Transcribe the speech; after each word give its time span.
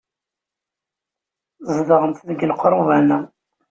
Zedɣent 1.75 2.25
deg 2.27 2.39
lqerban-a. 2.51 3.19